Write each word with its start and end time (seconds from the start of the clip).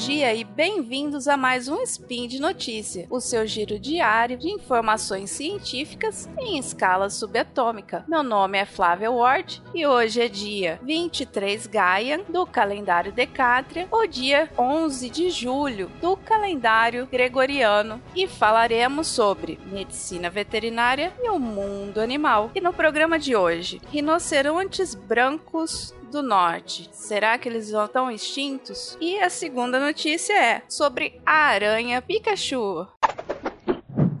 dia 0.00 0.34
e 0.34 0.44
bem-vindos 0.44 1.28
a 1.28 1.36
mais 1.36 1.68
um 1.68 1.82
Spin 1.82 2.26
de 2.26 2.40
Notícia, 2.40 3.06
o 3.10 3.20
seu 3.20 3.46
giro 3.46 3.78
diário 3.78 4.38
de 4.38 4.48
informações 4.48 5.28
científicas 5.28 6.26
em 6.38 6.58
escala 6.58 7.10
subatômica. 7.10 8.02
Meu 8.08 8.22
nome 8.22 8.56
é 8.56 8.64
Flávia 8.64 9.10
Ward 9.10 9.62
e 9.74 9.86
hoje 9.86 10.22
é 10.22 10.26
dia 10.26 10.80
23 10.82 11.66
Gaian 11.66 12.20
do 12.30 12.46
calendário 12.46 13.12
Decátria, 13.12 13.88
ou 13.90 14.06
dia 14.06 14.50
11 14.58 15.10
de 15.10 15.28
julho 15.28 15.90
do 16.00 16.16
calendário 16.16 17.06
gregoriano, 17.06 18.00
e 18.16 18.26
falaremos 18.26 19.06
sobre 19.06 19.60
medicina 19.66 20.30
veterinária 20.30 21.12
e 21.22 21.28
o 21.28 21.38
mundo 21.38 22.00
animal. 22.00 22.50
E 22.54 22.60
no 22.60 22.72
programa 22.72 23.18
de 23.18 23.36
hoje, 23.36 23.82
rinocerontes 23.92 24.94
brancos 24.94 25.94
do 26.10 26.22
Norte. 26.22 26.90
Será 26.92 27.38
que 27.38 27.48
eles 27.48 27.68
estão 27.68 28.10
extintos? 28.10 28.98
E 29.00 29.18
a 29.20 29.30
segunda 29.30 29.78
notícia 29.78 30.34
é 30.34 30.62
sobre 30.68 31.20
a 31.24 31.32
aranha 31.32 32.02
Pikachu. 32.02 32.86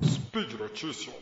Speed 0.02 0.52
Notícias. 0.54 1.14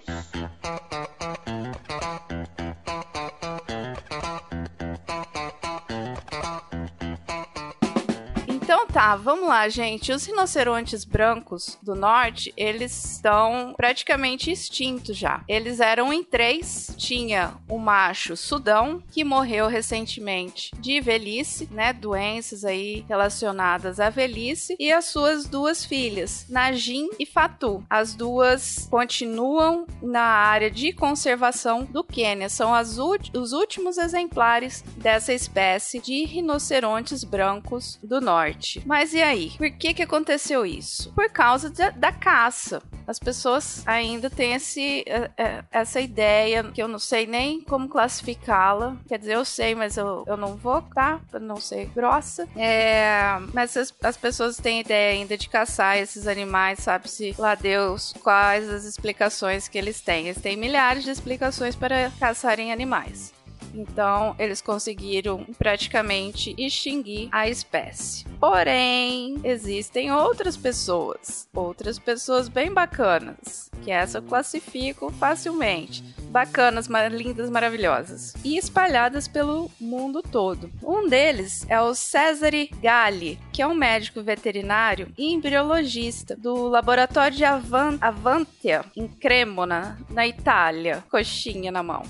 Então 8.68 8.86
tá, 8.86 9.16
vamos 9.16 9.48
lá, 9.48 9.66
gente. 9.70 10.12
Os 10.12 10.26
rinocerontes 10.26 11.02
brancos 11.02 11.78
do 11.82 11.94
norte, 11.94 12.52
eles 12.54 13.14
estão 13.14 13.72
praticamente 13.74 14.50
extintos 14.50 15.16
já. 15.16 15.42
Eles 15.48 15.80
eram 15.80 16.12
em 16.12 16.22
três. 16.22 16.94
Tinha 16.98 17.54
o 17.66 17.78
macho 17.78 18.36
Sudão, 18.36 19.02
que 19.10 19.24
morreu 19.24 19.68
recentemente 19.68 20.70
de 20.78 21.00
velhice, 21.00 21.66
né? 21.72 21.94
Doenças 21.94 22.62
aí 22.62 23.06
relacionadas 23.08 23.98
à 23.98 24.10
velhice. 24.10 24.76
E 24.78 24.92
as 24.92 25.06
suas 25.06 25.46
duas 25.46 25.86
filhas, 25.86 26.44
Najin 26.50 27.08
e 27.18 27.24
Fatu. 27.24 27.82
As 27.88 28.14
duas 28.14 28.86
continuam 28.90 29.86
na 30.02 30.20
área 30.20 30.70
de 30.70 30.92
conservação 30.92 31.86
do 31.86 32.04
Quênia. 32.04 32.50
São 32.50 32.72
os 32.78 33.52
últimos 33.54 33.96
exemplares 33.96 34.84
dessa 34.98 35.32
espécie 35.32 36.00
de 36.00 36.26
rinocerontes 36.26 37.24
brancos 37.24 37.98
do 38.02 38.20
norte. 38.20 38.57
Mas 38.84 39.12
e 39.14 39.22
aí? 39.22 39.52
Por 39.56 39.70
que 39.70 39.94
que 39.94 40.02
aconteceu 40.02 40.66
isso? 40.66 41.12
Por 41.12 41.30
causa 41.30 41.70
da, 41.70 41.90
da 41.90 42.12
caça. 42.12 42.82
As 43.06 43.18
pessoas 43.18 43.82
ainda 43.86 44.28
têm 44.28 44.52
esse, 44.52 45.02
é, 45.06 45.30
é, 45.36 45.64
essa 45.70 46.00
ideia 46.00 46.62
que 46.64 46.82
eu 46.82 46.88
não 46.88 46.98
sei 46.98 47.26
nem 47.26 47.60
como 47.62 47.88
classificá-la. 47.88 48.96
Quer 49.08 49.18
dizer, 49.18 49.34
eu 49.34 49.44
sei, 49.44 49.74
mas 49.74 49.96
eu, 49.96 50.24
eu 50.26 50.36
não 50.36 50.56
vou, 50.56 50.82
tá? 50.82 51.20
Pra 51.30 51.40
não 51.40 51.56
ser 51.56 51.86
grossa. 51.86 52.46
É, 52.54 53.10
mas 53.54 53.76
as, 53.76 53.94
as 54.02 54.16
pessoas 54.16 54.58
têm 54.58 54.80
ideia 54.80 55.12
ainda 55.12 55.38
de 55.38 55.48
caçar 55.48 55.96
esses 55.96 56.26
animais, 56.26 56.80
sabe-se 56.80 57.34
lá 57.38 57.54
Deus 57.54 58.14
quais 58.22 58.68
as 58.68 58.84
explicações 58.84 59.68
que 59.68 59.78
eles 59.78 60.00
têm. 60.00 60.26
Eles 60.26 60.42
têm 60.42 60.56
milhares 60.56 61.04
de 61.04 61.10
explicações 61.10 61.74
para 61.74 62.12
caçarem 62.18 62.72
animais. 62.72 63.32
Então, 63.74 64.34
eles 64.38 64.60
conseguiram 64.60 65.44
praticamente 65.58 66.54
extinguir 66.58 67.28
a 67.32 67.48
espécie. 67.48 68.24
Porém, 68.40 69.40
existem 69.44 70.12
outras 70.12 70.56
pessoas, 70.56 71.48
outras 71.54 71.98
pessoas 71.98 72.48
bem 72.48 72.72
bacanas, 72.72 73.70
que 73.82 73.90
essa 73.90 74.18
eu 74.18 74.22
classifico 74.22 75.10
facilmente. 75.12 76.02
Bacanas, 76.30 76.88
lindas, 77.10 77.48
maravilhosas. 77.48 78.34
E 78.44 78.58
espalhadas 78.58 79.26
pelo 79.26 79.70
mundo 79.80 80.22
todo. 80.22 80.70
Um 80.82 81.08
deles 81.08 81.64
é 81.68 81.80
o 81.80 81.94
Cesare 81.94 82.70
Galli, 82.82 83.38
que 83.52 83.62
é 83.62 83.66
um 83.66 83.74
médico 83.74 84.22
veterinário 84.22 85.12
e 85.16 85.32
embriologista 85.32 86.36
do 86.36 86.68
laboratório 86.68 87.36
de 87.36 87.44
Avantia, 87.44 88.84
em 88.94 89.08
Cremona, 89.08 89.98
na 90.10 90.26
Itália. 90.26 91.02
Coxinha 91.10 91.72
na 91.72 91.82
mão. 91.82 92.02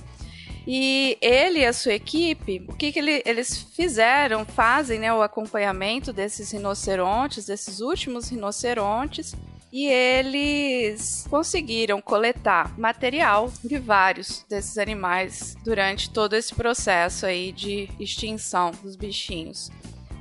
E 0.70 1.16
ele 1.22 1.60
e 1.60 1.64
a 1.64 1.72
sua 1.72 1.94
equipe, 1.94 2.62
o 2.68 2.74
que, 2.74 2.92
que 2.92 2.98
ele, 2.98 3.22
eles 3.24 3.56
fizeram, 3.74 4.44
fazem 4.44 4.98
né, 4.98 5.10
o 5.10 5.22
acompanhamento 5.22 6.12
desses 6.12 6.50
rinocerontes, 6.50 7.46
desses 7.46 7.80
últimos 7.80 8.28
rinocerontes, 8.28 9.34
e 9.72 9.86
eles 9.86 11.26
conseguiram 11.30 12.02
coletar 12.02 12.78
material 12.78 13.50
de 13.64 13.78
vários 13.78 14.44
desses 14.46 14.76
animais 14.76 15.56
durante 15.64 16.10
todo 16.10 16.36
esse 16.36 16.54
processo 16.54 17.24
aí 17.24 17.50
de 17.50 17.88
extinção 17.98 18.70
dos 18.82 18.94
bichinhos. 18.94 19.70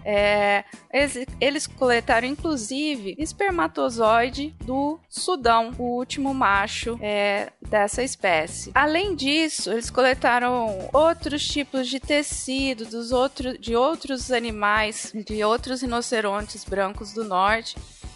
É, 0.09 0.63
eles, 0.93 1.25
eles, 1.41 1.67
coletaram, 1.67 2.25
inclusive, 2.25 3.13
espermatozoide 3.19 4.55
do 4.63 4.97
Sudão, 5.09 5.73
o 5.77 5.97
último 5.97 6.33
macho 6.33 6.97
é, 7.01 7.51
dessa 7.69 8.01
espécie. 8.01 8.71
Além 8.73 9.13
disso, 9.15 9.69
eles 9.69 9.89
coletaram 9.89 10.87
outros 10.93 11.45
tipos 11.45 11.89
de 11.89 11.99
tecido 11.99 12.85
dos 12.85 13.11
outro, 13.11 13.57
de 13.57 13.75
outros 13.75 14.31
animais, 14.31 15.11
de 15.13 15.43
outros 15.43 15.81
rinocerontes 15.81 16.63
brancos 16.63 17.11
do 17.11 17.25
norte 17.25 17.75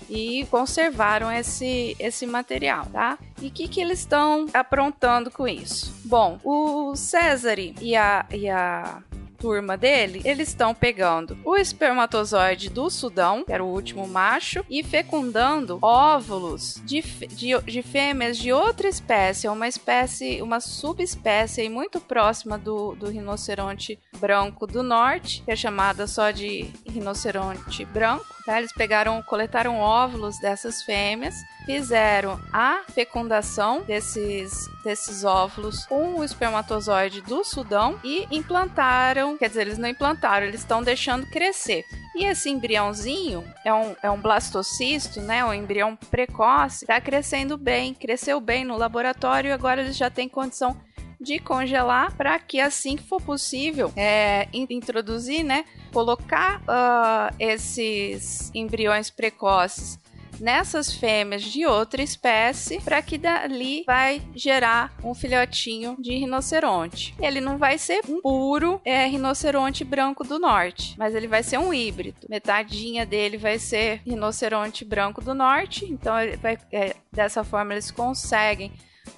e 0.09 0.46
conservaram 0.46 1.29
esse, 1.29 1.96
esse 2.00 2.25
material, 2.25 2.85
tá? 2.85 3.18
E 3.41 3.47
o 3.47 3.52
que, 3.52 3.68
que 3.68 3.81
eles 3.81 4.00
estão 4.00 4.46
aprontando 4.53 5.29
com 5.29 5.46
isso? 5.46 5.94
Bom, 6.06 6.40
o 6.41 6.96
Césare 6.96 7.75
e 7.81 7.97
a, 7.97 8.25
e 8.31 8.50
a 8.50 9.02
turma 9.41 9.75
dele, 9.75 10.22
eles 10.24 10.50
estão 10.50 10.74
pegando 10.74 11.35
o 11.44 11.56
espermatozoide 11.56 12.69
do 12.69 12.91
Sudão, 12.91 13.44
que 13.44 13.52
era 13.52 13.63
o 13.63 13.74
último 13.74 14.07
macho, 14.07 14.63
e 14.69 14.84
fecundando 14.84 15.79
óvulos 15.81 16.79
de, 16.85 17.02
de, 17.02 17.59
de 17.59 17.81
fêmeas 17.81 18.38
de 18.38 18.53
outra 18.53 18.88
espécie, 18.88 19.47
uma 19.47 19.68
espécie, 19.68 20.41
uma 20.44 20.59
subespécie 20.59 21.68
muito 21.69 22.00
próxima 22.00 22.57
do, 22.57 22.94
do 22.94 23.09
rinoceronte 23.09 24.00
branco 24.19 24.68
do 24.68 24.84
norte, 24.84 25.41
que 25.44 25.52
é 25.52 25.56
chamada 25.56 26.06
só 26.06 26.29
de 26.29 26.72
rinoceronte 26.85 27.84
branco. 27.85 28.25
Tá? 28.46 28.59
Eles 28.59 28.73
pegaram, 28.73 29.22
coletaram 29.23 29.78
óvulos 29.78 30.40
dessas 30.40 30.84
fêmeas, 30.84 31.35
fizeram 31.66 32.39
a 32.51 32.83
fecundação 32.94 33.81
desses, 33.81 34.67
desses 34.83 35.23
óvulos 35.23 35.85
com 35.85 36.16
o 36.16 36.23
espermatozoide 36.23 37.22
do 37.22 37.44
Sudão 37.44 37.99
e 38.03 38.27
implantaram, 38.31 39.38
quer 39.38 39.49
dizer, 39.49 39.61
eles 39.61 39.77
não 39.77 39.89
implantaram, 39.89 40.47
eles 40.47 40.61
estão 40.61 40.81
deixando 40.81 41.25
crescer. 41.27 41.85
E 42.16 42.25
esse 42.25 42.49
embriãozinho 42.49 43.44
é 43.63 43.73
um, 43.73 43.95
é 44.03 44.11
um 44.11 44.19
blastocisto, 44.19 45.22
né? 45.22 45.45
Um 45.45 45.53
embrião 45.53 45.95
precoce, 45.95 46.83
está 46.83 46.99
crescendo 46.99 47.57
bem, 47.57 47.93
cresceu 47.93 48.41
bem 48.41 48.66
no 48.66 48.78
laboratório 48.78 49.49
e 49.49 49.51
agora 49.53 49.81
eles 49.81 49.95
já 49.95 50.09
têm 50.09 50.28
condição 50.28 50.75
de 51.22 51.38
congelar 51.38 52.16
para 52.17 52.39
que 52.39 52.59
assim 52.59 52.95
que 52.95 53.03
for 53.03 53.22
possível 53.22 53.93
é, 53.95 54.47
introduzir, 54.51 55.43
né, 55.43 55.66
colocar 55.93 56.59
uh, 56.61 57.35
esses 57.38 58.49
embriões 58.55 59.11
precoces 59.11 60.00
nessas 60.41 60.91
fêmeas 60.91 61.44
de 61.44 61.66
outra 61.66 62.02
espécie 62.02 62.81
para 62.81 63.02
que 63.02 63.18
dali 63.18 63.84
vai 63.85 64.22
gerar 64.35 64.94
um 65.03 65.13
filhotinho 65.13 65.96
de 66.00 66.16
rinoceronte. 66.16 67.16
Ele 67.19 67.40
não 67.40 67.57
vai 67.57 67.78
ser 67.78 68.02
um 68.09 68.19
puro 68.22 68.81
é, 68.84 69.06
rinoceronte 69.06 69.85
branco 69.85 70.24
do 70.24 70.40
norte, 70.40 70.96
mas 70.97 71.13
ele 71.13 71.28
vai 71.28 71.44
ser 71.44 71.59
um 71.59 71.74
híbrido. 71.74 72.28
Metadinha 72.28 73.06
dele 73.06 73.38
vai 73.38 73.59
ser 73.59 74.02
rinoceronte 74.06 74.84
branco 74.84 75.22
do 75.22 75.34
norte, 75.34 75.85
então 75.85 76.13
vai, 76.41 76.58
é, 76.72 76.96
dessa 77.12 77.44
forma 77.44 77.73
eles 77.73 77.91
conseguem 77.91 78.72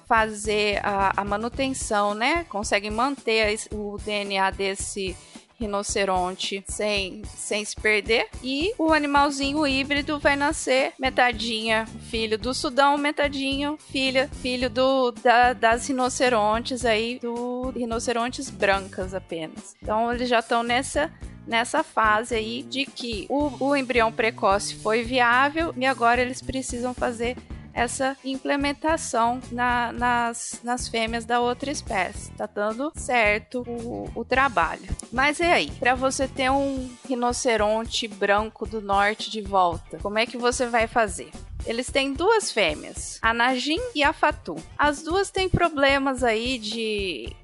fazer 0.06 0.80
a, 0.84 1.20
a 1.20 1.24
manutenção, 1.24 2.14
né? 2.14 2.44
Conseguem 2.44 2.90
manter 2.90 3.58
o 3.72 3.96
DNA 3.98 4.50
desse 4.50 5.16
rinoceronte 5.64 6.64
sem, 6.68 7.22
sem 7.36 7.64
se 7.64 7.74
perder. 7.74 8.28
E 8.42 8.72
o 8.78 8.92
animalzinho 8.92 9.66
híbrido 9.66 10.18
vai 10.18 10.36
nascer 10.36 10.92
metadinha 10.98 11.86
filho 12.10 12.38
do 12.38 12.54
Sudão, 12.54 12.96
metadinho 12.96 13.76
filha, 13.90 14.28
filho 14.40 14.70
do, 14.70 15.10
da, 15.10 15.52
das 15.52 15.86
rinocerontes 15.88 16.84
aí, 16.84 17.18
do 17.18 17.70
rinocerontes 17.70 18.50
brancas 18.50 19.14
apenas. 19.14 19.74
Então 19.82 20.12
eles 20.12 20.28
já 20.28 20.38
estão 20.38 20.62
nessa 20.62 21.12
nessa 21.46 21.82
fase 21.82 22.34
aí 22.34 22.62
de 22.62 22.86
que 22.86 23.26
o, 23.28 23.50
o 23.62 23.76
embrião 23.76 24.10
precoce 24.10 24.76
foi 24.76 25.02
viável 25.02 25.74
e 25.76 25.84
agora 25.84 26.22
eles 26.22 26.40
precisam 26.40 26.94
fazer 26.94 27.36
essa 27.74 28.16
implementação 28.24 29.40
na, 29.50 29.92
nas, 29.92 30.60
nas 30.62 30.88
fêmeas 30.88 31.24
da 31.24 31.40
outra 31.40 31.70
espécie. 31.70 32.30
Tá 32.32 32.46
dando 32.46 32.92
certo 32.94 33.64
o, 33.66 34.10
o 34.14 34.24
trabalho. 34.24 34.88
Mas 35.12 35.40
e 35.40 35.44
aí? 35.44 35.70
Para 35.72 35.94
você 35.94 36.28
ter 36.28 36.50
um 36.50 36.88
rinoceronte 37.06 38.06
branco 38.06 38.64
do 38.64 38.80
norte 38.80 39.30
de 39.30 39.42
volta, 39.42 39.98
como 39.98 40.18
é 40.18 40.26
que 40.26 40.38
você 40.38 40.66
vai 40.66 40.86
fazer? 40.86 41.30
Eles 41.66 41.86
têm 41.86 42.12
duas 42.12 42.52
fêmeas, 42.52 43.18
a 43.22 43.32
Najin 43.32 43.80
e 43.94 44.02
a 44.02 44.12
Fatu. 44.12 44.56
As 44.76 45.02
duas 45.02 45.30
têm 45.30 45.48
problemas 45.48 46.22
aí 46.22 46.58
de 46.58 47.34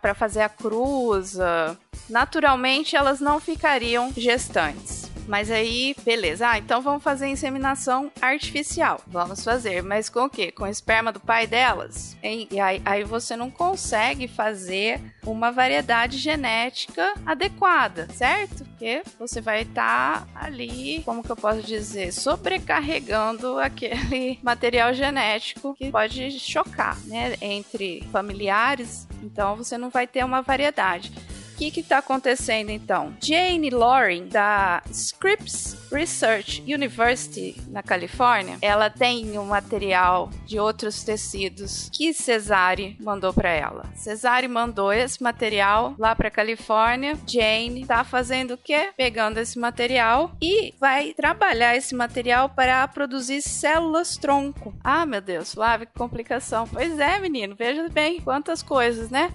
para 0.00 0.14
fazer 0.14 0.40
a 0.40 0.48
cruz. 0.48 1.34
Uh, 1.34 1.76
naturalmente, 2.08 2.96
elas 2.96 3.20
não 3.20 3.38
ficariam 3.38 4.10
gestantes. 4.16 5.05
Mas 5.26 5.50
aí, 5.50 5.94
beleza. 6.04 6.48
Ah, 6.48 6.58
então 6.58 6.80
vamos 6.80 7.02
fazer 7.02 7.26
inseminação 7.26 8.10
artificial. 8.20 9.00
Vamos 9.06 9.42
fazer, 9.42 9.82
mas 9.82 10.08
com 10.08 10.24
o 10.24 10.30
quê? 10.30 10.52
Com 10.52 10.64
o 10.64 10.68
esperma 10.68 11.12
do 11.12 11.20
pai 11.20 11.46
delas? 11.46 12.16
E 12.22 12.60
aí, 12.60 12.80
aí 12.84 13.04
você 13.04 13.36
não 13.36 13.50
consegue 13.50 14.28
fazer 14.28 15.00
uma 15.24 15.50
variedade 15.50 16.18
genética 16.18 17.14
adequada, 17.24 18.08
certo? 18.12 18.64
Porque 18.64 19.02
você 19.18 19.40
vai 19.40 19.62
estar 19.62 20.26
tá 20.26 20.28
ali, 20.34 21.02
como 21.04 21.22
que 21.22 21.30
eu 21.30 21.36
posso 21.36 21.62
dizer, 21.62 22.12
sobrecarregando 22.12 23.58
aquele 23.58 24.38
material 24.42 24.94
genético 24.94 25.74
que 25.74 25.90
pode 25.90 26.30
chocar, 26.38 26.98
né, 27.06 27.34
entre 27.40 28.06
familiares. 28.12 29.06
Então 29.22 29.56
você 29.56 29.76
não 29.76 29.90
vai 29.90 30.06
ter 30.06 30.24
uma 30.24 30.42
variedade. 30.42 31.12
O 31.56 31.58
que 31.58 31.80
está 31.80 31.98
acontecendo 31.98 32.68
então? 32.68 33.16
Jane 33.18 33.70
Loring, 33.70 34.28
da 34.28 34.82
Scripps 34.90 35.74
Research 35.90 36.62
University, 36.62 37.56
na 37.68 37.82
Califórnia, 37.82 38.58
ela 38.60 38.90
tem 38.90 39.38
um 39.38 39.46
material 39.46 40.28
de 40.44 40.60
outros 40.60 41.02
tecidos 41.02 41.88
que 41.90 42.12
Cesare 42.12 42.98
mandou 43.00 43.32
para 43.32 43.48
ela. 43.48 43.86
Cesare 43.94 44.46
mandou 44.46 44.92
esse 44.92 45.22
material 45.22 45.94
lá 45.98 46.14
para 46.14 46.30
Califórnia. 46.30 47.18
Jane 47.26 47.80
está 47.80 48.04
fazendo 48.04 48.54
o 48.54 48.58
quê? 48.58 48.90
Pegando 48.94 49.38
esse 49.38 49.58
material 49.58 50.32
e 50.42 50.74
vai 50.78 51.14
trabalhar 51.14 51.74
esse 51.74 51.94
material 51.94 52.50
para 52.50 52.86
produzir 52.86 53.40
células 53.40 54.18
tronco. 54.18 54.74
Ah, 54.84 55.06
meu 55.06 55.22
Deus, 55.22 55.54
Flávia, 55.54 55.86
que 55.86 55.94
complicação. 55.94 56.68
Pois 56.68 56.98
é, 56.98 57.18
menino, 57.18 57.56
veja 57.56 57.88
bem 57.88 58.20
quantas 58.20 58.62
coisas, 58.62 59.08
né? 59.08 59.32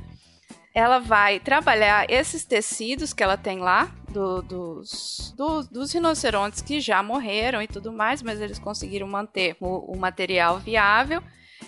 Ela 0.74 1.00
vai 1.00 1.40
trabalhar 1.40 2.10
esses 2.10 2.46
tecidos 2.46 3.14
que 3.14 3.24
ela 3.24 3.38
tem 3.38 3.60
lá, 3.60 3.92
do, 4.12 4.42
dos, 4.42 5.34
do, 5.36 5.64
dos 5.64 5.94
rinocerontes 5.94 6.62
que 6.62 6.80
já 6.80 7.02
morreram 7.02 7.62
e 7.62 7.68
tudo 7.68 7.92
mais, 7.92 8.22
mas 8.22 8.40
eles 8.42 8.60
conseguiram 8.60 9.08
manter 9.08 9.56
o, 9.60 9.94
o 9.94 9.98
material 9.98 10.60
viável. 10.60 11.22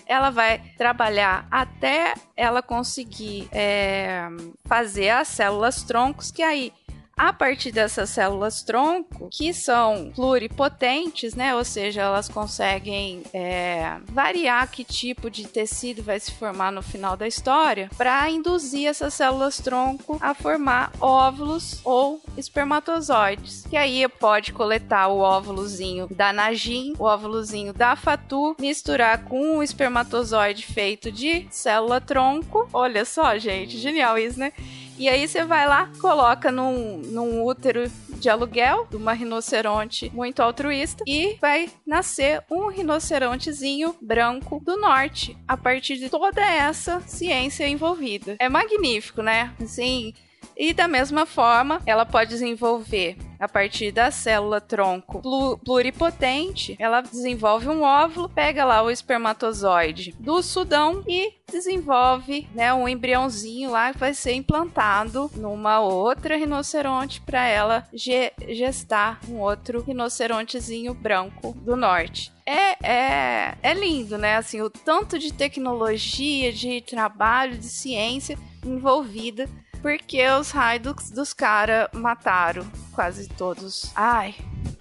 Ela 0.06 0.30
vai 0.30 0.58
trabalhar 0.76 1.46
até 1.50 2.14
ela 2.36 2.62
conseguir 2.62 3.48
é, 3.52 4.26
fazer 4.64 5.10
as 5.10 5.28
células 5.28 5.82
troncos, 5.82 6.30
que 6.30 6.42
aí 6.42 6.72
a 7.16 7.32
partir 7.32 7.70
dessas 7.70 8.10
células 8.10 8.62
tronco, 8.62 9.28
que 9.30 9.52
são 9.52 10.12
pluripotentes, 10.14 11.34
né? 11.34 11.54
Ou 11.54 11.64
seja, 11.64 12.02
elas 12.02 12.28
conseguem 12.28 13.22
é, 13.32 13.96
variar 14.06 14.70
que 14.70 14.84
tipo 14.84 15.30
de 15.30 15.46
tecido 15.46 16.02
vai 16.02 16.18
se 16.18 16.32
formar 16.32 16.72
no 16.72 16.82
final 16.82 17.16
da 17.16 17.26
história, 17.26 17.90
para 17.96 18.28
induzir 18.30 18.88
essas 18.88 19.14
células 19.14 19.58
tronco 19.58 20.18
a 20.20 20.34
formar 20.34 20.92
óvulos 21.00 21.80
ou 21.84 22.20
espermatozoides. 22.36 23.64
Que 23.68 23.76
aí 23.76 24.06
pode 24.08 24.52
coletar 24.52 25.08
o 25.08 25.18
óvulozinho 25.18 26.08
da 26.10 26.32
Najin, 26.32 26.94
o 26.98 27.04
óvulozinho 27.04 27.72
da 27.72 27.96
Fatu, 27.96 28.56
misturar 28.58 29.24
com 29.24 29.58
o 29.58 29.62
espermatozoide 29.62 30.66
feito 30.66 31.10
de 31.10 31.46
célula 31.50 32.00
tronco. 32.00 32.68
Olha 32.72 33.04
só, 33.04 33.36
gente, 33.38 33.78
genial 33.78 34.18
isso, 34.18 34.38
né? 34.38 34.52
E 34.98 35.08
aí 35.08 35.26
você 35.26 35.44
vai 35.44 35.66
lá, 35.66 35.90
coloca 36.00 36.52
num, 36.52 36.98
num 36.98 37.44
útero 37.44 37.90
de 38.10 38.30
aluguel 38.30 38.86
de 38.88 38.96
uma 38.96 39.12
rinoceronte 39.12 40.10
muito 40.14 40.40
altruísta 40.40 41.02
e 41.06 41.36
vai 41.40 41.68
nascer 41.86 42.42
um 42.50 42.68
rinocerontezinho 42.68 43.94
branco 44.00 44.60
do 44.64 44.76
norte 44.76 45.36
a 45.48 45.56
partir 45.56 45.96
de 45.96 46.08
toda 46.08 46.40
essa 46.40 47.00
ciência 47.00 47.66
envolvida. 47.66 48.36
É 48.38 48.48
magnífico, 48.48 49.20
né? 49.20 49.52
Assim, 49.60 50.14
e 50.56 50.72
da 50.72 50.86
mesma 50.86 51.26
forma, 51.26 51.80
ela 51.84 52.06
pode 52.06 52.30
desenvolver 52.30 53.16
a 53.44 53.48
partir 53.48 53.92
da 53.92 54.10
célula 54.10 54.60
tronco 54.60 55.20
pluripotente, 55.64 56.76
ela 56.78 57.00
desenvolve 57.00 57.68
um 57.68 57.82
óvulo, 57.82 58.28
pega 58.28 58.64
lá 58.64 58.82
o 58.82 58.90
espermatozoide 58.90 60.14
do 60.18 60.42
sudão 60.42 61.02
e 61.06 61.32
desenvolve 61.50 62.48
né, 62.54 62.72
um 62.72 62.88
embriãozinho 62.88 63.70
lá 63.70 63.92
que 63.92 63.98
vai 63.98 64.14
ser 64.14 64.32
implantado 64.32 65.30
numa 65.36 65.80
outra 65.80 66.36
rinoceronte 66.36 67.20
para 67.20 67.46
ela 67.46 67.86
ge 67.92 68.32
gestar 68.48 69.20
um 69.28 69.40
outro 69.40 69.82
rinocerontezinho 69.82 70.94
branco 70.94 71.52
do 71.60 71.76
norte. 71.76 72.32
É, 72.46 72.76
é, 72.82 73.54
é 73.62 73.74
lindo, 73.74 74.18
né? 74.18 74.36
Assim, 74.36 74.60
o 74.60 74.68
tanto 74.68 75.18
de 75.18 75.32
tecnologia, 75.32 76.52
de 76.52 76.80
trabalho, 76.82 77.56
de 77.56 77.68
ciência 77.68 78.38
envolvida 78.64 79.48
porque 79.84 80.26
os 80.30 80.50
dos, 80.80 81.10
dos 81.10 81.34
caras 81.34 81.90
mataram 81.92 82.66
quase 82.94 83.28
todos. 83.28 83.92
Ai, 83.94 84.34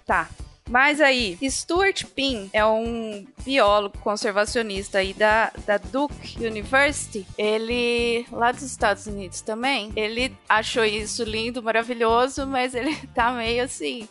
tá. 0.05 0.29
Mas 0.69 1.01
aí, 1.01 1.37
Stuart 1.43 2.05
Pin 2.15 2.49
é 2.53 2.65
um 2.65 3.27
biólogo 3.43 3.97
conservacionista 3.97 4.99
aí 4.99 5.13
da, 5.13 5.51
da 5.67 5.75
Duke 5.77 6.45
University. 6.45 7.27
Ele, 7.37 8.25
lá 8.31 8.53
dos 8.53 8.63
Estados 8.63 9.05
Unidos 9.05 9.41
também, 9.41 9.91
ele 9.93 10.33
achou 10.47 10.85
isso 10.85 11.25
lindo, 11.25 11.61
maravilhoso, 11.61 12.47
mas 12.47 12.73
ele 12.73 12.95
tá 13.13 13.33
meio 13.33 13.61
assim 13.61 14.07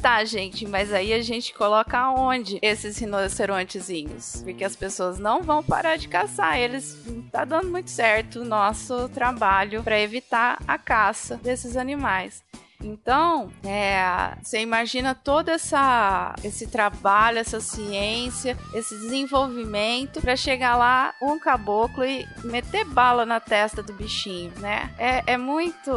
Tá, 0.00 0.24
gente, 0.24 0.66
mas 0.66 0.92
aí 0.92 1.12
a 1.12 1.22
gente 1.22 1.54
coloca 1.54 2.10
onde 2.10 2.58
esses 2.62 2.98
rinocerontezinhos? 2.98 4.42
Porque 4.44 4.62
as 4.62 4.76
pessoas 4.76 5.18
não 5.18 5.42
vão 5.42 5.62
parar 5.62 5.96
de 5.96 6.06
caçar. 6.06 6.58
Eles 6.58 6.96
tá 7.32 7.44
dando 7.44 7.70
muito 7.70 7.90
certo 7.90 8.40
o 8.40 8.44
nosso 8.44 9.08
trabalho 9.08 9.82
para 9.82 9.98
evitar 9.98 10.58
a 10.66 10.78
caça 10.78 11.36
desses 11.36 11.76
animais. 11.76 12.44
Então, 12.80 13.50
é, 13.64 14.36
você 14.42 14.60
imagina 14.60 15.14
todo 15.14 15.48
essa, 15.48 16.34
esse 16.44 16.66
trabalho, 16.66 17.38
essa 17.38 17.58
ciência, 17.58 18.56
esse 18.74 18.94
desenvolvimento 18.96 20.20
para 20.20 20.36
chegar 20.36 20.76
lá 20.76 21.14
um 21.22 21.38
caboclo 21.38 22.04
e 22.04 22.26
meter 22.44 22.84
bala 22.84 23.24
na 23.24 23.40
testa 23.40 23.82
do 23.82 23.94
bichinho, 23.94 24.52
né? 24.58 24.92
É, 24.98 25.22
é 25.32 25.36
muito 25.38 25.90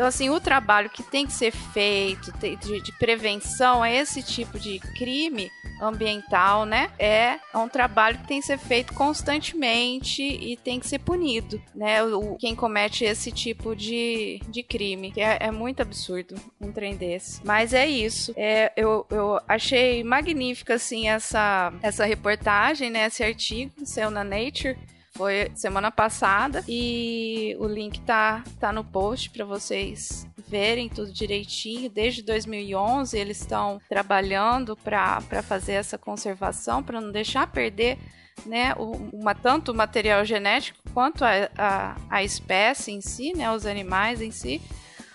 então, 0.00 0.08
assim, 0.08 0.30
o 0.30 0.40
trabalho 0.40 0.88
que 0.88 1.02
tem 1.02 1.26
que 1.26 1.32
ser 1.34 1.50
feito 1.50 2.32
de, 2.38 2.80
de 2.80 2.90
prevenção 2.92 3.82
a 3.82 3.90
esse 3.90 4.22
tipo 4.22 4.58
de 4.58 4.78
crime 4.96 5.50
ambiental, 5.78 6.64
né? 6.64 6.90
É 6.98 7.38
um 7.54 7.68
trabalho 7.68 8.16
que 8.16 8.26
tem 8.26 8.40
que 8.40 8.46
ser 8.46 8.56
feito 8.56 8.94
constantemente 8.94 10.22
e 10.22 10.56
tem 10.56 10.80
que 10.80 10.88
ser 10.88 11.00
punido, 11.00 11.62
né? 11.74 12.02
O, 12.02 12.36
quem 12.36 12.56
comete 12.56 13.04
esse 13.04 13.30
tipo 13.30 13.76
de, 13.76 14.40
de 14.48 14.62
crime, 14.62 15.12
que 15.12 15.20
é, 15.20 15.36
é 15.38 15.50
muito 15.50 15.82
absurdo 15.82 16.34
um 16.58 16.72
trem 16.72 16.96
desse. 16.96 17.44
Mas 17.44 17.74
é 17.74 17.86
isso. 17.86 18.32
É, 18.38 18.72
eu, 18.74 19.04
eu 19.10 19.38
achei 19.46 20.02
magnífica, 20.02 20.76
assim, 20.76 21.10
essa, 21.10 21.74
essa 21.82 22.06
reportagem, 22.06 22.88
né? 22.88 23.04
Esse 23.04 23.22
artigo, 23.22 23.70
saiu 23.84 24.10
na 24.10 24.24
Nature. 24.24 24.78
Foi 25.12 25.50
semana 25.54 25.90
passada 25.90 26.64
e 26.68 27.56
o 27.58 27.66
link 27.66 28.00
tá, 28.02 28.44
tá 28.58 28.72
no 28.72 28.84
post 28.84 29.30
para 29.30 29.44
vocês 29.44 30.26
verem 30.48 30.88
tudo 30.88 31.12
direitinho. 31.12 31.90
Desde 31.90 32.22
2011 32.22 33.18
eles 33.18 33.40
estão 33.40 33.80
trabalhando 33.88 34.76
para 34.76 35.20
fazer 35.42 35.72
essa 35.72 35.98
conservação, 35.98 36.82
para 36.82 37.00
não 37.00 37.10
deixar 37.10 37.46
perder 37.48 37.98
né, 38.46 38.74
uma, 39.12 39.34
tanto 39.34 39.72
o 39.72 39.74
material 39.74 40.24
genético 40.24 40.78
quanto 40.94 41.24
a, 41.24 41.50
a, 41.56 41.96
a 42.08 42.24
espécie 42.24 42.92
em 42.92 43.00
si, 43.00 43.32
né, 43.34 43.50
os 43.52 43.66
animais 43.66 44.20
em 44.22 44.30
si. 44.30 44.60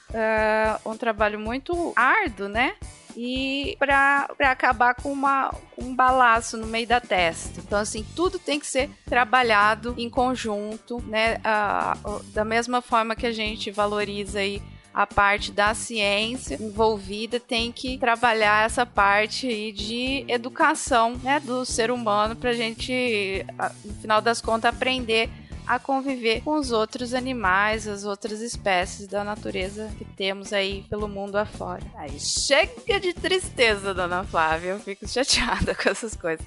Uh, 0.10 0.92
um 0.92 0.98
trabalho 0.98 1.40
muito 1.40 1.92
árduo, 1.96 2.48
né? 2.48 2.76
E 3.16 3.76
para 3.80 4.28
acabar 4.40 4.96
com 4.96 5.12
uma, 5.12 5.54
um 5.78 5.96
balaço 5.96 6.58
no 6.58 6.68
meio 6.68 6.88
da 6.88 7.00
testa. 7.00 7.60
Então, 7.60 7.80
assim, 7.80 8.06
tudo 8.16 8.38
tem 8.38 8.60
que 8.60 8.68
ser 8.68 8.90
trabalhado 9.06 9.96
em 9.98 10.10
conjunto, 10.10 11.02
né? 11.08 11.38
Ah, 11.44 11.98
da 12.34 12.44
mesma 12.44 12.82
forma 12.82 13.16
que 13.16 13.26
a 13.26 13.32
gente 13.32 13.72
valoriza 13.72 14.40
aí 14.40 14.62
a 14.94 15.06
parte 15.06 15.52
da 15.52 15.74
ciência 15.74 16.58
envolvida 16.60 17.38
tem 17.38 17.70
que 17.70 17.98
trabalhar 17.98 18.66
essa 18.66 18.86
parte 18.86 19.46
aí 19.46 19.74
de 19.74 20.24
educação 20.26 21.18
né, 21.22 21.38
do 21.42 21.66
ser 21.66 21.92
humano 21.92 22.34
para 22.34 22.52
a 22.52 22.54
gente, 22.54 23.46
no 23.84 23.94
final 23.96 24.22
das 24.22 24.40
contas, 24.40 24.74
aprender 24.74 25.30
a 25.68 25.80
conviver 25.80 26.42
com 26.42 26.56
os 26.56 26.72
outros 26.72 27.14
animais, 27.14 27.88
as 27.88 28.04
outras 28.04 28.42
espécies 28.42 29.08
da 29.08 29.24
natureza 29.24 29.92
que 29.98 30.06
temos 30.06 30.54
aí 30.54 30.86
pelo 30.90 31.08
mundo 31.08 31.36
afora. 31.36 31.84
Aí 31.96 32.20
chega 32.20 33.00
de 33.00 33.14
tristeza, 33.14 33.94
dona 33.94 34.24
Flávia, 34.24 34.70
eu 34.70 34.80
fico 34.80 35.08
chateada 35.08 35.74
com 35.76 35.90
essas 35.90 36.16
coisas. 36.16 36.46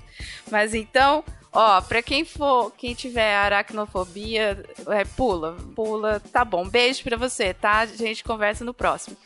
Mas 0.51 0.75
então, 0.75 1.25
Ó, 1.51 1.81
pra 1.81 2.03
quem 2.03 2.27
for, 2.27 2.71
quem 2.77 2.95
tiver 2.95 3.35
aracnofobia, 3.35 4.65
é, 4.89 5.05
pula, 5.05 5.57
pula. 5.75 6.21
Tá 6.21 6.45
bom, 6.45 6.69
beijo 6.69 7.03
pra 7.03 7.17
você, 7.17 7.55
tá? 7.55 7.79
A 7.79 7.87
gente 7.87 8.23
conversa 8.23 8.65
no 8.65 8.75
próximo. 8.75 9.17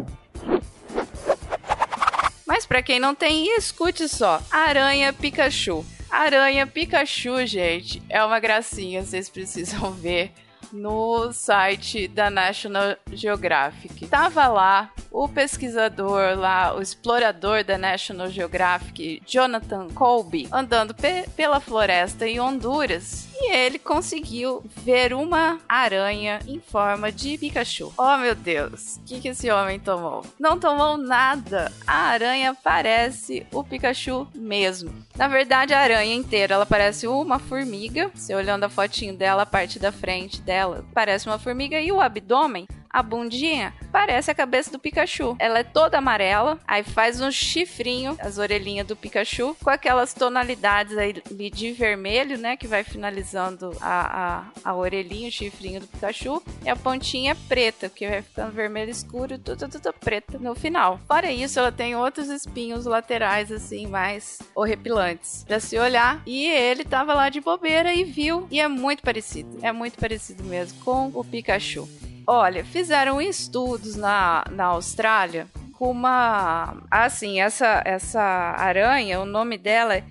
Mas 2.47 2.65
para 2.65 2.83
quem 2.83 3.01
não 3.01 3.15
tem, 3.15 3.57
escute 3.57 4.09
só. 4.09 4.41
Aranha 4.51 5.13
Pikachu. 5.13 5.85
Aranha 6.13 6.67
Pikachu, 6.67 7.47
gente, 7.47 8.03
é 8.07 8.23
uma 8.23 8.39
gracinha, 8.39 9.03
vocês 9.03 9.31
precisam 9.31 9.91
ver 9.97 10.31
no 10.71 11.33
site 11.33 12.07
da 12.07 12.29
National 12.29 12.99
Geographic. 13.11 14.07
Tava 14.09 14.47
lá 14.47 14.93
o 15.13 15.29
pesquisador 15.29 16.37
lá, 16.37 16.75
o 16.75 16.81
explorador 16.81 17.63
da 17.63 17.77
National 17.77 18.31
Geographic, 18.31 19.23
Jonathan 19.27 19.89
Colby, 19.91 20.49
andando 20.51 20.95
pe 20.95 21.29
pela 21.37 21.61
floresta 21.61 22.27
em 22.27 22.41
Honduras 22.41 23.29
e 23.35 23.53
ele 23.53 23.79
conseguiu 23.79 24.65
ver 24.77 25.13
uma 25.13 25.59
aranha 25.69 26.39
em 26.47 26.61
forma 26.61 27.11
de 27.11 27.37
Pikachu. 27.37 27.93
Oh 27.99 28.17
meu 28.17 28.35
Deus, 28.35 28.97
o 28.97 29.01
que, 29.05 29.21
que 29.21 29.29
esse 29.29 29.51
homem 29.51 29.81
tomou? 29.81 30.25
Não 30.39 30.59
tomou 30.59 30.97
nada. 30.97 31.73
A 31.87 32.07
aranha 32.07 32.57
parece 32.63 33.47
o 33.53 33.65
Pikachu 33.65 34.29
mesmo. 34.35 34.93
Na 35.17 35.27
verdade, 35.29 35.75
a 35.75 35.81
aranha 35.81 36.15
inteira, 36.15 36.55
ela 36.55 36.67
parece 36.67 37.07
uma 37.07 37.39
formiga. 37.39 38.11
Você 38.15 38.35
olhando 38.35 38.65
a 38.65 38.69
fotinho 38.69 39.17
dela, 39.17 39.43
a 39.43 39.47
parte 39.47 39.79
da 39.79 39.91
frente 39.91 40.41
dela, 40.41 40.85
parece 40.95 41.27
uma 41.27 41.39
formiga 41.39 41.81
e 41.81 41.91
o 41.91 42.01
abdômen 42.01 42.67
a 42.93 43.03
bundinha 43.03 43.73
parece 43.91 44.31
a 44.31 44.35
cabeça 44.35 44.71
do 44.71 44.79
Pikachu. 44.79 45.37
Ela 45.39 45.61
é 45.61 45.65
toda 45.65 45.99
amarela, 45.99 46.59
aí 46.67 46.83
faz 46.83 47.21
um 47.21 47.31
chifrinho, 47.31 48.17
as 48.21 48.39
orelhinhas 48.39 48.87
do 48.87 48.97
Pikachu, 48.97 49.57
com 49.63 49.71
aquelas 49.71 50.13
tonalidades 50.13 50.97
ali 50.97 51.23
de 51.51 51.73
vermelho, 51.73 52.37
né? 52.37 52.57
Que 52.57 52.67
vai 52.67 52.85
finalizando 52.85 53.77
a, 53.81 54.45
a, 54.65 54.71
a 54.71 54.75
orelhinha, 54.75 55.29
o 55.29 55.33
chifrinho 55.33 55.81
do 55.81 55.87
Pikachu. 55.87 56.43
E 56.65 56.69
a 56.69 56.77
pontinha 56.77 57.35
preta, 57.49 57.89
que 57.89 58.07
vai 58.07 58.23
ficando 58.23 58.53
vermelho 58.53 58.91
escuro, 58.91 59.39
tudo, 59.39 59.69
tudo 59.69 59.93
preta 59.93 60.39
no 60.39 60.55
final. 60.55 61.01
Fora 61.07 61.31
isso, 61.31 61.59
ela 61.59 61.73
tem 61.73 61.97
outros 61.97 62.29
espinhos 62.29 62.85
laterais, 62.85 63.51
assim, 63.51 63.87
mais 63.87 64.39
horripilantes. 64.55 65.45
Pra 65.47 65.61
se 65.61 65.79
olhar. 65.79 66.23
E 66.27 66.47
ele 66.47 66.85
tava 66.85 67.15
lá 67.15 67.29
de 67.29 67.41
bobeira 67.41 67.95
e 67.95 68.05
viu. 68.05 68.47
E 68.51 68.61
é 68.61 68.69
muito 68.69 69.03
parecido. 69.03 69.59
É 69.63 69.73
muito 69.73 69.99
parecido 69.99 70.45
mesmo 70.45 70.79
com 70.85 71.11
o 71.15 71.25
Pikachu. 71.25 71.89
Olha, 72.27 72.65
fizeram 72.65 73.21
estudos 73.21 73.97
na, 73.97 74.45
na 74.51 74.67
Austrália 74.67 75.47
com 75.73 75.91
uma. 75.91 76.77
Assim, 76.91 77.41
essa, 77.41 77.83
essa 77.85 78.21
aranha, 78.21 79.21
o 79.21 79.27
nome 79.27 79.59
dela 79.59 79.97
é 79.97 80.05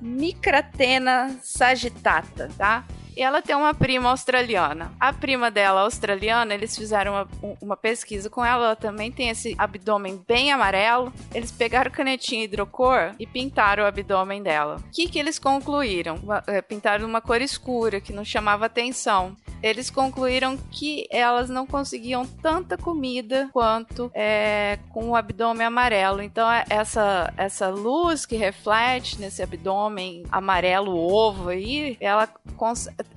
Micratena 0.00 1.34
sagittata, 1.42 2.50
tá? 2.58 2.84
E 3.16 3.22
ela 3.22 3.40
tem 3.40 3.54
uma 3.54 3.72
prima 3.72 4.10
australiana. 4.10 4.92
A 4.98 5.12
prima 5.12 5.50
dela, 5.50 5.82
australiana, 5.82 6.52
eles 6.52 6.76
fizeram 6.76 7.12
uma, 7.12 7.56
uma 7.60 7.76
pesquisa 7.76 8.28
com 8.28 8.44
ela. 8.44 8.66
Ela 8.66 8.76
também 8.76 9.10
tem 9.12 9.30
esse 9.30 9.54
abdômen 9.56 10.22
bem 10.26 10.52
amarelo. 10.52 11.12
Eles 11.32 11.52
pegaram 11.52 11.92
canetinha 11.92 12.44
hidrocor 12.44 13.14
e 13.18 13.26
pintaram 13.26 13.84
o 13.84 13.86
abdômen 13.86 14.42
dela. 14.42 14.76
O 14.76 14.90
que, 14.90 15.08
que 15.08 15.18
eles 15.18 15.38
concluíram? 15.38 16.18
É, 16.48 16.60
pintaram 16.60 17.06
uma 17.06 17.20
cor 17.20 17.40
escura 17.40 18.00
que 18.00 18.12
não 18.12 18.24
chamava 18.24 18.66
atenção 18.66 19.36
eles 19.64 19.88
concluíram 19.88 20.58
que 20.70 21.06
elas 21.10 21.48
não 21.48 21.66
conseguiam 21.66 22.26
tanta 22.26 22.76
comida 22.76 23.48
quanto 23.50 24.10
é, 24.12 24.78
com 24.92 25.08
o 25.08 25.16
abdômen 25.16 25.66
amarelo. 25.66 26.20
Então, 26.20 26.50
é, 26.50 26.66
essa, 26.68 27.32
essa 27.34 27.70
luz 27.70 28.26
que 28.26 28.36
reflete 28.36 29.18
nesse 29.18 29.42
abdômen 29.42 30.22
amarelo 30.30 30.94
ovo 30.94 31.48
aí, 31.48 31.96
ela, 31.98 32.28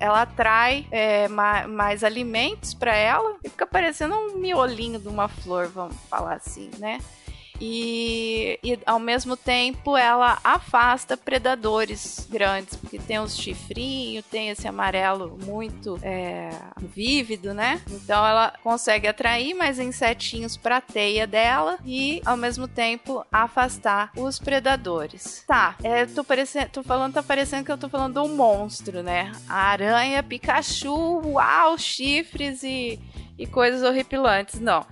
ela 0.00 0.22
atrai 0.22 0.86
é, 0.90 1.28
mais, 1.28 2.02
alimentos 2.02 2.72
para 2.72 2.96
ela 2.96 3.36
e 3.44 3.50
fica 3.50 3.66
parecendo 3.66 4.14
um 4.14 4.38
miolinho 4.38 4.98
de 4.98 5.08
uma 5.08 5.28
flor, 5.28 5.66
vamos 5.66 5.96
falar 6.08 6.36
assim, 6.36 6.70
né? 6.78 6.98
E, 7.60 8.58
e, 8.62 8.78
ao 8.86 8.98
mesmo 8.98 9.36
tempo 9.36 9.96
ela 9.96 10.38
afasta 10.44 11.16
predadores 11.16 12.26
grandes, 12.30 12.76
porque 12.76 12.98
tem 12.98 13.18
os 13.18 13.36
chifrinhos, 13.36 14.24
tem 14.30 14.50
esse 14.50 14.68
amarelo 14.68 15.38
muito 15.44 15.98
é, 16.02 16.50
vívido, 16.78 17.52
né? 17.52 17.80
Então 17.90 18.26
ela 18.26 18.52
consegue 18.62 19.08
atrair 19.08 19.54
mais 19.54 19.78
insetinhos 19.78 20.56
para 20.56 20.76
a 20.76 20.80
teia 20.80 21.26
dela 21.26 21.78
e 21.84 22.22
ao 22.24 22.36
mesmo 22.36 22.68
tempo 22.68 23.24
afastar 23.32 24.12
os 24.16 24.38
predadores. 24.38 25.44
Tá, 25.46 25.76
é, 25.82 26.06
tô, 26.06 26.24
tô 26.72 26.82
falando, 26.82 27.14
tá 27.14 27.22
parecendo 27.22 27.64
que 27.64 27.72
eu 27.72 27.78
tô 27.78 27.88
falando 27.88 28.14
do 28.14 28.28
monstro, 28.28 29.02
né? 29.02 29.32
A 29.48 29.62
aranha, 29.68 30.22
Pikachu, 30.22 31.20
uau, 31.24 31.76
chifres 31.78 32.62
e 32.62 32.98
e 33.38 33.46
coisas 33.46 33.82
horripilantes. 33.82 34.60
Não. 34.60 34.84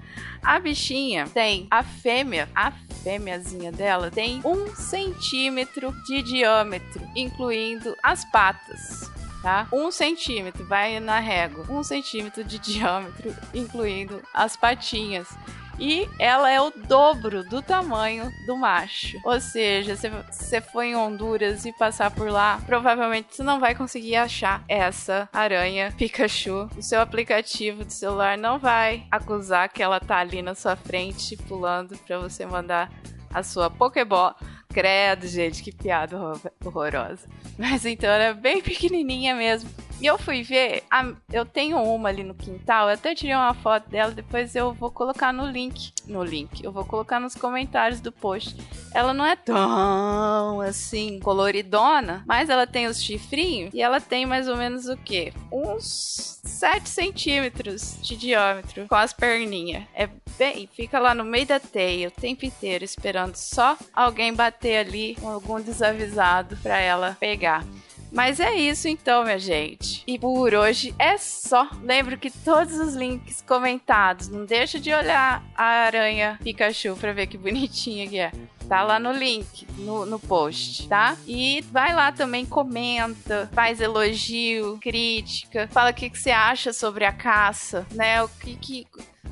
A 0.42 0.58
bichinha 0.60 1.26
tem 1.26 1.66
a 1.70 1.82
fêmea, 1.82 2.48
a 2.54 2.70
fêmeazinha 3.02 3.72
dela 3.72 4.10
tem 4.10 4.40
um 4.44 4.74
centímetro 4.74 5.92
de 6.06 6.22
diâmetro, 6.22 7.02
incluindo 7.14 7.96
as 8.02 8.24
patas. 8.30 9.10
Tá? 9.42 9.68
Um 9.72 9.92
centímetro, 9.92 10.66
vai 10.66 10.98
na 10.98 11.20
régua. 11.20 11.64
Um 11.68 11.82
centímetro 11.82 12.42
de 12.42 12.58
diâmetro, 12.60 13.34
incluindo 13.54 14.22
as 14.34 14.56
patinhas 14.56 15.28
e 15.78 16.08
ela 16.18 16.50
é 16.50 16.60
o 16.60 16.70
dobro 16.70 17.44
do 17.44 17.60
tamanho 17.60 18.30
do 18.46 18.56
macho. 18.56 19.18
Ou 19.24 19.40
seja, 19.40 19.96
se 19.96 20.08
você 20.08 20.60
for 20.60 20.82
em 20.82 20.96
Honduras 20.96 21.64
e 21.64 21.72
passar 21.72 22.10
por 22.10 22.30
lá, 22.30 22.60
provavelmente 22.66 23.34
você 23.34 23.42
não 23.42 23.60
vai 23.60 23.74
conseguir 23.74 24.16
achar 24.16 24.64
essa 24.68 25.28
aranha 25.32 25.92
Pikachu. 25.96 26.68
O 26.76 26.82
seu 26.82 27.00
aplicativo 27.00 27.84
do 27.84 27.92
celular 27.92 28.38
não 28.38 28.58
vai 28.58 29.06
acusar 29.10 29.68
que 29.68 29.82
ela 29.82 30.00
tá 30.00 30.18
ali 30.18 30.42
na 30.42 30.54
sua 30.54 30.76
frente 30.76 31.36
pulando 31.36 31.96
para 31.98 32.18
você 32.18 32.46
mandar 32.46 32.90
a 33.32 33.42
sua 33.42 33.70
Pokéball. 33.70 34.34
Credo, 34.72 35.26
gente, 35.26 35.62
que 35.62 35.72
piada 35.72 36.16
horrorosa. 36.64 37.28
Mas 37.58 37.84
então 37.86 38.08
ela 38.08 38.24
é 38.24 38.34
bem 38.34 38.60
pequenininha 38.60 39.34
mesmo. 39.34 39.68
E 39.98 40.06
eu 40.06 40.18
fui 40.18 40.42
ver, 40.42 40.82
a, 40.90 41.10
eu 41.32 41.46
tenho 41.46 41.78
uma 41.82 42.10
ali 42.10 42.22
no 42.22 42.34
quintal, 42.34 42.88
eu 42.88 42.94
até 42.94 43.14
tirei 43.14 43.34
uma 43.34 43.54
foto 43.54 43.88
dela, 43.88 44.12
depois 44.12 44.54
eu 44.54 44.74
vou 44.74 44.90
colocar 44.90 45.32
no 45.32 45.46
link. 45.46 45.92
No 46.06 46.22
link, 46.22 46.62
eu 46.62 46.70
vou 46.70 46.84
colocar 46.84 47.18
nos 47.18 47.34
comentários 47.34 48.00
do 48.00 48.12
post. 48.12 48.56
Ela 48.92 49.14
não 49.14 49.24
é 49.24 49.34
tão 49.34 50.60
assim 50.60 51.18
coloridona, 51.20 52.22
mas 52.26 52.50
ela 52.50 52.66
tem 52.66 52.86
os 52.86 53.02
chifrinhos 53.02 53.72
e 53.72 53.80
ela 53.80 54.00
tem 54.00 54.26
mais 54.26 54.48
ou 54.48 54.56
menos 54.56 54.86
o 54.86 54.96
que? 54.96 55.32
Uns 55.50 56.40
7 56.44 56.88
centímetros 56.88 57.96
de 58.02 58.16
diâmetro 58.16 58.86
com 58.86 58.94
as 58.94 59.12
perninhas. 59.12 59.84
É 59.94 60.08
bem, 60.38 60.68
fica 60.72 60.98
lá 60.98 61.14
no 61.14 61.24
meio 61.24 61.46
da 61.46 61.58
teia 61.58 62.08
o 62.08 62.10
tempo 62.10 62.44
inteiro 62.44 62.84
esperando 62.84 63.34
só 63.34 63.76
alguém 63.94 64.32
bater 64.34 64.86
ali, 64.86 65.16
algum 65.22 65.60
desavisado 65.60 66.56
para 66.58 66.78
ela 66.78 67.16
pegar. 67.18 67.64
Mas 68.12 68.40
é 68.40 68.54
isso 68.54 68.88
então, 68.88 69.24
minha 69.24 69.38
gente. 69.38 70.02
E 70.06 70.18
por 70.18 70.54
hoje 70.54 70.94
é 70.98 71.16
só. 71.18 71.68
Lembro 71.82 72.16
que 72.18 72.30
todos 72.30 72.78
os 72.78 72.94
links 72.94 73.42
comentados, 73.42 74.28
não 74.28 74.44
deixa 74.44 74.78
de 74.78 74.92
olhar 74.92 75.42
a 75.54 75.64
aranha 75.64 76.38
Pikachu 76.42 76.96
para 76.96 77.12
ver 77.12 77.26
que 77.26 77.38
bonitinha 77.38 78.08
que 78.08 78.18
é. 78.18 78.32
Tá 78.68 78.82
lá 78.82 78.98
no 78.98 79.12
link, 79.12 79.64
no, 79.78 80.04
no 80.04 80.18
post, 80.18 80.88
tá? 80.88 81.16
E 81.24 81.60
vai 81.70 81.94
lá 81.94 82.10
também, 82.10 82.44
comenta, 82.44 83.48
faz 83.54 83.80
elogio, 83.80 84.76
crítica, 84.80 85.68
fala 85.70 85.90
o 85.90 85.94
que, 85.94 86.10
que 86.10 86.18
você 86.18 86.32
acha 86.32 86.72
sobre 86.72 87.04
a 87.04 87.12
caça, 87.12 87.86
né? 87.92 88.20
O 88.24 88.28
que 88.28 88.56
que 88.56 88.86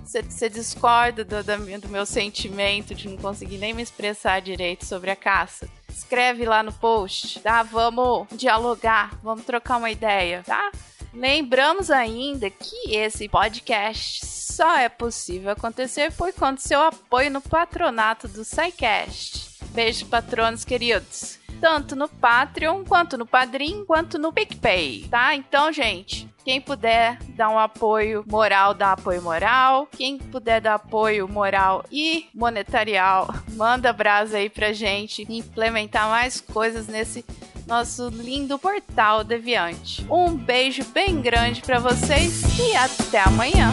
você 0.04 0.49
discorda 0.49 1.25
do, 1.25 1.43
do, 1.43 1.88
meu 1.88 2.07
sentimento 2.07 2.95
de 2.95 3.09
não 3.09 3.16
conseguir 3.16 3.59
nem 3.59 3.75
me 3.75 3.83
expressar 3.83 4.40
direito 4.40 4.85
sobre 4.85 5.11
a 5.11 5.16
caça 5.16 5.69
escreve 5.96 6.44
lá 6.44 6.62
no 6.62 6.72
post, 6.72 7.40
tá? 7.40 7.62
Vamos 7.62 8.26
dialogar, 8.32 9.18
vamos 9.22 9.44
trocar 9.44 9.76
uma 9.78 9.90
ideia, 9.90 10.42
tá? 10.44 10.72
Lembramos 11.12 11.90
ainda 11.90 12.50
que 12.50 12.94
esse 12.94 13.28
podcast 13.28 14.26
só 14.26 14.76
é 14.76 14.88
possível 14.88 15.50
acontecer 15.52 16.12
por 16.12 16.32
conta 16.32 16.54
do 16.54 16.60
seu 16.60 16.80
apoio 16.80 17.30
no 17.30 17.40
patronato 17.40 18.26
do 18.26 18.44
SciCast. 18.44 19.58
Beijo, 19.70 20.06
patronos 20.06 20.64
queridos. 20.64 21.43
Tanto 21.64 21.97
no 21.97 22.11
Patreon, 22.11 22.85
quanto 22.85 23.16
no 23.16 23.25
Padrim, 23.25 23.87
quanto 23.87 24.18
no 24.18 24.30
PicPay, 24.30 25.09
tá? 25.11 25.35
Então, 25.35 25.73
gente, 25.73 26.28
quem 26.44 26.61
puder 26.61 27.16
dar 27.30 27.49
um 27.49 27.59
apoio 27.59 28.23
moral, 28.28 28.75
dá 28.75 28.92
apoio 28.92 29.23
moral. 29.23 29.88
Quem 29.90 30.18
puder 30.18 30.61
dar 30.61 30.75
apoio 30.75 31.26
moral 31.26 31.83
e 31.90 32.26
monetarial, 32.35 33.35
manda 33.56 33.94
brasa 33.94 34.37
aí 34.37 34.50
pra 34.50 34.75
gente 34.75 35.26
implementar 35.26 36.06
mais 36.11 36.38
coisas 36.38 36.87
nesse 36.87 37.25
nosso 37.66 38.11
lindo 38.11 38.59
portal 38.59 39.25
Deviante. 39.25 40.06
Um 40.11 40.35
beijo 40.35 40.85
bem 40.92 41.18
grande 41.23 41.62
para 41.62 41.78
vocês 41.78 42.42
e 42.59 42.76
até 42.76 43.21
amanhã. 43.21 43.73